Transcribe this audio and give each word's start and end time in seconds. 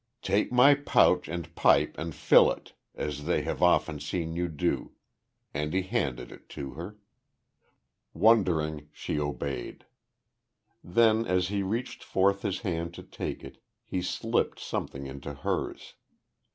"Take 0.23 0.51
my 0.51 0.73
pouch 0.73 1.27
and 1.27 1.53
pipe, 1.53 1.95
and 1.95 2.15
fill 2.15 2.49
it, 2.51 2.73
as 2.95 3.25
they 3.25 3.43
have 3.43 3.61
often 3.61 3.99
seen 3.99 4.35
you 4.35 4.47
do," 4.47 4.93
and 5.53 5.75
he 5.75 5.83
handed 5.83 6.31
it 6.31 6.49
to 6.57 6.71
her. 6.71 6.97
Wondering, 8.11 8.89
she 8.91 9.19
obeyed. 9.19 9.85
Then 10.83 11.27
as 11.27 11.49
he 11.49 11.61
reached 11.61 12.03
forth 12.03 12.41
his 12.41 12.61
hand 12.61 12.95
to 12.95 13.03
take 13.03 13.43
it, 13.43 13.61
he 13.83 14.01
slipped 14.01 14.59
something 14.59 15.05
into 15.05 15.35
hers. 15.35 15.93